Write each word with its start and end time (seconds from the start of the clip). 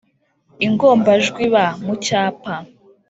-ingombajwi 0.65 1.43
b 1.53 1.55
mu 1.85 1.93
cyapa, 2.05 2.53